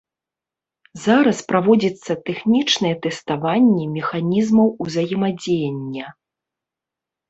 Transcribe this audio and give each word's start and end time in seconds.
Зараз 1.03 1.37
праводзіцца 1.51 2.11
тэхнічнае 2.31 2.95
тэставанне 3.05 3.85
механізмаў 4.01 4.67
узаемадзеяння. 4.89 6.05